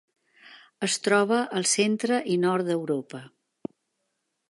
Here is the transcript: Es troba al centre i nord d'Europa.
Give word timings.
Es 0.87 0.95
troba 1.09 1.43
al 1.61 1.69
centre 1.73 2.19
i 2.37 2.41
nord 2.49 2.71
d'Europa. 2.71 3.25